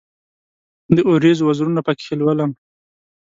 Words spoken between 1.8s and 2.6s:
پکښې لولم